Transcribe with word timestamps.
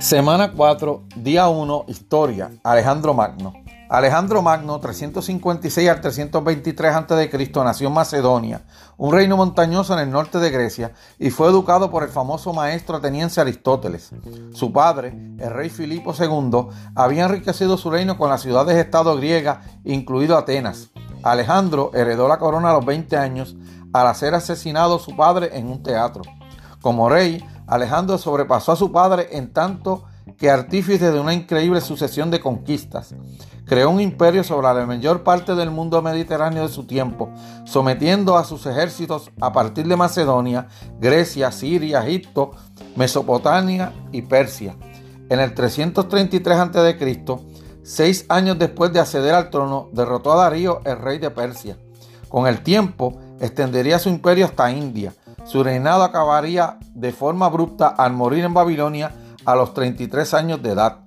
Semana 0.00 0.52
4, 0.52 1.06
día 1.16 1.48
1, 1.48 1.86
historia. 1.88 2.52
Alejandro 2.62 3.14
Magno. 3.14 3.52
Alejandro 3.88 4.42
Magno, 4.42 4.78
356 4.78 5.88
al 5.88 6.00
323 6.00 6.94
a.C., 6.94 7.52
nació 7.64 7.88
en 7.88 7.94
Macedonia, 7.94 8.62
un 8.96 9.12
reino 9.12 9.36
montañoso 9.36 9.94
en 9.94 10.00
el 10.00 10.10
norte 10.10 10.38
de 10.38 10.50
Grecia, 10.50 10.92
y 11.18 11.30
fue 11.30 11.48
educado 11.48 11.90
por 11.90 12.04
el 12.04 12.10
famoso 12.10 12.52
maestro 12.52 12.96
ateniense 12.96 13.40
Aristóteles. 13.40 14.10
Su 14.52 14.72
padre, 14.72 15.08
el 15.38 15.50
rey 15.50 15.68
Filipo 15.68 16.14
II, 16.16 16.68
había 16.94 17.24
enriquecido 17.24 17.76
su 17.76 17.90
reino 17.90 18.16
con 18.16 18.30
las 18.30 18.42
ciudades-estado 18.42 19.16
griegas, 19.16 19.66
incluido 19.84 20.38
Atenas. 20.38 20.90
Alejandro 21.24 21.90
heredó 21.92 22.28
la 22.28 22.38
corona 22.38 22.70
a 22.70 22.74
los 22.74 22.84
20 22.84 23.16
años 23.16 23.56
al 23.92 24.14
ser 24.14 24.34
asesinado 24.34 25.00
su 25.00 25.16
padre 25.16 25.58
en 25.58 25.66
un 25.66 25.82
teatro. 25.82 26.22
Como 26.80 27.08
rey, 27.08 27.44
Alejandro 27.68 28.18
sobrepasó 28.18 28.72
a 28.72 28.76
su 28.76 28.90
padre 28.90 29.28
en 29.32 29.52
tanto 29.52 30.04
que 30.38 30.50
artífice 30.50 31.10
de 31.10 31.20
una 31.20 31.34
increíble 31.34 31.80
sucesión 31.80 32.30
de 32.30 32.40
conquistas. 32.40 33.14
Creó 33.66 33.90
un 33.90 34.00
imperio 34.00 34.42
sobre 34.44 34.66
la 34.66 34.86
mayor 34.86 35.22
parte 35.22 35.54
del 35.54 35.70
mundo 35.70 36.00
mediterráneo 36.00 36.62
de 36.62 36.72
su 36.72 36.84
tiempo, 36.84 37.30
sometiendo 37.64 38.38
a 38.38 38.44
sus 38.44 38.64
ejércitos 38.66 39.30
a 39.40 39.52
partir 39.52 39.86
de 39.86 39.96
Macedonia, 39.96 40.68
Grecia, 40.98 41.52
Siria, 41.52 42.06
Egipto, 42.06 42.52
Mesopotamia 42.96 43.92
y 44.12 44.22
Persia. 44.22 44.74
En 45.28 45.40
el 45.40 45.52
333 45.52 46.58
a.C., 46.58 47.18
seis 47.82 48.24
años 48.28 48.58
después 48.58 48.92
de 48.92 49.00
acceder 49.00 49.34
al 49.34 49.50
trono, 49.50 49.90
derrotó 49.92 50.32
a 50.32 50.36
Darío, 50.36 50.80
el 50.84 50.98
rey 50.98 51.18
de 51.18 51.30
Persia. 51.30 51.76
Con 52.28 52.46
el 52.46 52.62
tiempo, 52.62 53.18
extendería 53.40 53.98
su 53.98 54.08
imperio 54.08 54.44
hasta 54.44 54.70
India, 54.70 55.14
su 55.48 55.64
reinado 55.64 56.02
acabaría 56.02 56.78
de 56.94 57.10
forma 57.10 57.46
abrupta 57.46 57.88
al 57.88 58.12
morir 58.12 58.44
en 58.44 58.52
Babilonia 58.52 59.12
a 59.46 59.54
los 59.54 59.72
33 59.72 60.34
años 60.34 60.62
de 60.62 60.72
edad. 60.72 60.98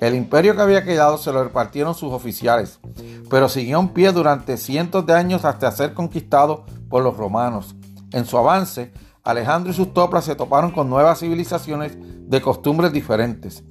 El 0.00 0.14
imperio 0.14 0.56
que 0.56 0.62
había 0.62 0.82
quedado 0.82 1.18
se 1.18 1.30
lo 1.30 1.44
repartieron 1.44 1.94
sus 1.94 2.10
oficiales, 2.10 2.80
pero 3.28 3.50
siguió 3.50 3.78
en 3.80 3.90
pie 3.90 4.12
durante 4.12 4.56
cientos 4.56 5.04
de 5.04 5.12
años 5.12 5.44
hasta 5.44 5.70
ser 5.72 5.92
conquistado 5.92 6.64
por 6.88 7.02
los 7.02 7.18
romanos. 7.18 7.74
En 8.12 8.24
su 8.24 8.38
avance, 8.38 8.92
Alejandro 9.24 9.72
y 9.72 9.76
sus 9.76 9.92
tropas 9.92 10.24
se 10.24 10.34
toparon 10.34 10.70
con 10.70 10.88
nuevas 10.88 11.20
civilizaciones 11.20 11.92
de 11.98 12.40
costumbres 12.40 12.92
diferentes. 12.92 13.62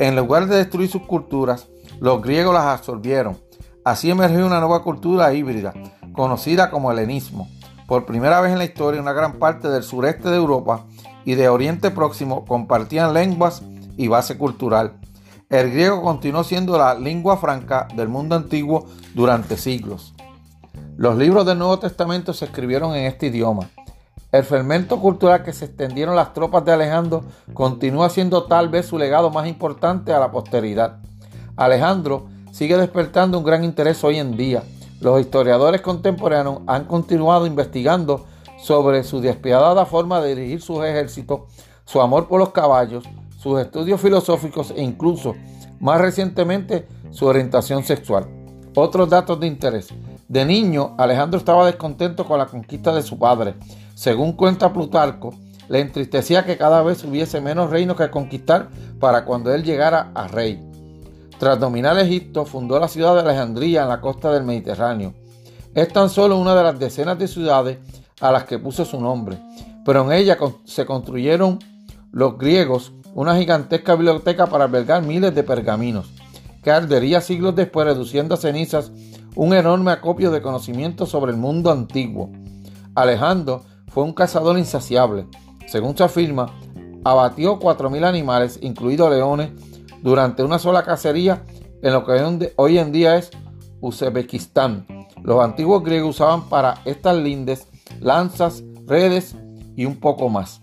En 0.00 0.16
lugar 0.16 0.46
de 0.46 0.56
destruir 0.56 0.90
sus 0.90 1.02
culturas, 1.02 1.68
los 2.00 2.20
griegos 2.20 2.54
las 2.54 2.64
absorbieron. 2.64 3.38
Así 3.84 4.10
emergió 4.10 4.44
una 4.44 4.58
nueva 4.58 4.82
cultura 4.82 5.32
híbrida, 5.32 5.72
conocida 6.20 6.68
como 6.70 6.92
helenismo. 6.92 7.48
Por 7.86 8.04
primera 8.04 8.42
vez 8.42 8.52
en 8.52 8.58
la 8.58 8.66
historia, 8.66 9.00
una 9.00 9.14
gran 9.14 9.38
parte 9.38 9.68
del 9.70 9.82
sureste 9.82 10.28
de 10.28 10.36
Europa 10.36 10.84
y 11.24 11.34
de 11.34 11.48
Oriente 11.48 11.90
Próximo 11.90 12.44
compartían 12.44 13.14
lenguas 13.14 13.62
y 13.96 14.08
base 14.08 14.36
cultural. 14.36 14.92
El 15.48 15.70
griego 15.70 16.02
continuó 16.02 16.44
siendo 16.44 16.76
la 16.76 16.92
lengua 16.92 17.38
franca 17.38 17.88
del 17.96 18.08
mundo 18.08 18.36
antiguo 18.36 18.84
durante 19.14 19.56
siglos. 19.56 20.12
Los 20.98 21.16
libros 21.16 21.46
del 21.46 21.56
Nuevo 21.56 21.78
Testamento 21.78 22.34
se 22.34 22.44
escribieron 22.44 22.94
en 22.94 23.06
este 23.06 23.28
idioma. 23.28 23.70
El 24.30 24.44
fermento 24.44 25.00
cultural 25.00 25.42
que 25.42 25.54
se 25.54 25.64
extendieron 25.64 26.16
las 26.16 26.34
tropas 26.34 26.66
de 26.66 26.72
Alejandro 26.72 27.24
continúa 27.54 28.10
siendo 28.10 28.44
tal 28.44 28.68
vez 28.68 28.84
su 28.84 28.98
legado 28.98 29.30
más 29.30 29.48
importante 29.48 30.12
a 30.12 30.20
la 30.20 30.30
posteridad. 30.30 30.98
Alejandro 31.56 32.26
sigue 32.52 32.76
despertando 32.76 33.38
un 33.38 33.44
gran 33.44 33.64
interés 33.64 34.04
hoy 34.04 34.18
en 34.18 34.36
día 34.36 34.62
los 35.00 35.20
historiadores 35.20 35.80
contemporáneos 35.80 36.60
han 36.66 36.84
continuado 36.84 37.46
investigando 37.46 38.26
sobre 38.58 39.02
su 39.02 39.20
despiadada 39.20 39.86
forma 39.86 40.20
de 40.20 40.34
dirigir 40.34 40.60
sus 40.60 40.84
ejércitos, 40.84 41.40
su 41.86 42.00
amor 42.00 42.28
por 42.28 42.38
los 42.38 42.50
caballos, 42.50 43.04
sus 43.38 43.58
estudios 43.60 44.00
filosóficos 44.00 44.72
e 44.76 44.82
incluso, 44.82 45.34
más 45.80 46.00
recientemente, 46.00 46.86
su 47.10 47.26
orientación 47.26 47.82
sexual. 47.84 48.28
Otros 48.74 49.08
datos 49.08 49.40
de 49.40 49.46
interés. 49.46 49.88
De 50.28 50.44
niño, 50.44 50.94
Alejandro 50.98 51.38
estaba 51.38 51.66
descontento 51.66 52.24
con 52.24 52.38
la 52.38 52.46
conquista 52.46 52.94
de 52.94 53.02
su 53.02 53.18
padre. 53.18 53.54
Según 53.94 54.34
cuenta 54.34 54.72
Plutarco, 54.72 55.34
le 55.68 55.80
entristecía 55.80 56.44
que 56.44 56.56
cada 56.56 56.82
vez 56.82 57.02
hubiese 57.04 57.40
menos 57.40 57.70
reinos 57.70 57.96
que 57.96 58.10
conquistar 58.10 58.68
para 59.00 59.24
cuando 59.24 59.52
él 59.54 59.64
llegara 59.64 60.12
a 60.14 60.28
rey. 60.28 60.69
Tras 61.40 61.58
dominar 61.58 61.98
Egipto, 61.98 62.44
fundó 62.44 62.78
la 62.78 62.86
ciudad 62.86 63.14
de 63.14 63.20
Alejandría 63.22 63.84
en 63.84 63.88
la 63.88 64.02
costa 64.02 64.30
del 64.30 64.44
Mediterráneo. 64.44 65.14
Es 65.74 65.90
tan 65.90 66.10
solo 66.10 66.36
una 66.36 66.54
de 66.54 66.62
las 66.62 66.78
decenas 66.78 67.18
de 67.18 67.28
ciudades 67.28 67.78
a 68.20 68.30
las 68.30 68.44
que 68.44 68.58
puso 68.58 68.84
su 68.84 69.00
nombre, 69.00 69.38
pero 69.86 70.04
en 70.04 70.12
ella 70.12 70.36
se 70.66 70.84
construyeron 70.84 71.58
los 72.12 72.36
griegos 72.36 72.92
una 73.14 73.38
gigantesca 73.38 73.94
biblioteca 73.94 74.48
para 74.48 74.64
albergar 74.64 75.02
miles 75.02 75.34
de 75.34 75.42
pergaminos, 75.42 76.10
que 76.62 76.72
ardería 76.72 77.22
siglos 77.22 77.56
después 77.56 77.86
reduciendo 77.86 78.34
a 78.34 78.38
cenizas 78.38 78.92
un 79.34 79.54
enorme 79.54 79.92
acopio 79.92 80.30
de 80.30 80.42
conocimientos 80.42 81.08
sobre 81.08 81.32
el 81.32 81.38
mundo 81.38 81.70
antiguo. 81.70 82.30
Alejandro 82.94 83.62
fue 83.88 84.04
un 84.04 84.12
cazador 84.12 84.58
insaciable. 84.58 85.26
Según 85.66 85.96
se 85.96 86.04
afirma, 86.04 86.52
abatió 87.02 87.58
4.000 87.58 88.04
animales, 88.04 88.58
incluidos 88.60 89.10
leones, 89.10 89.52
durante 90.02 90.42
una 90.42 90.58
sola 90.58 90.82
cacería 90.82 91.42
en 91.82 91.92
lo 91.92 92.04
que 92.04 92.52
hoy 92.56 92.78
en 92.78 92.92
día 92.92 93.16
es 93.16 93.30
Uzbekistán. 93.80 94.86
Los 95.22 95.42
antiguos 95.42 95.82
griegos 95.82 96.16
usaban 96.16 96.48
para 96.48 96.80
estas 96.84 97.16
lindes 97.16 97.68
lanzas, 98.00 98.62
redes 98.86 99.36
y 99.76 99.84
un 99.84 99.96
poco 99.96 100.28
más. 100.28 100.60